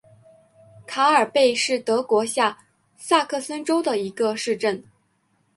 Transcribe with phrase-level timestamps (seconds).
[0.87, 2.57] 卡尔贝是德国下
[2.97, 4.83] 萨克森州的一个市镇。